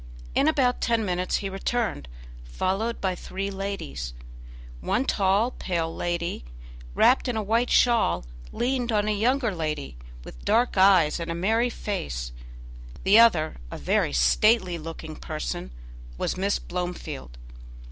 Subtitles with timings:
[0.33, 2.07] In about ten minutes he returned,
[2.43, 4.15] followed by three ladies;
[4.79, 6.43] one tall, pale lady,
[6.95, 11.35] wrapped in a white shawl, leaned on a younger lady, with dark eyes and a
[11.35, 12.31] merry face;
[13.03, 15.69] the other, a very stately looking person,
[16.17, 17.37] was Miss Blomefield.